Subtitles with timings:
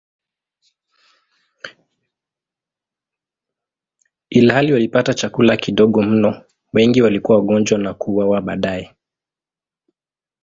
[4.29, 6.43] Ilhali walipata chakula kidogo mno,
[6.73, 8.95] wengi walikuwa wagonjwa na kuuawa baadaye.